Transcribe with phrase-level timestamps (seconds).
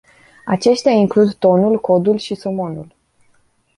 [0.45, 2.95] Aceștia includ tonul, codul și somonul.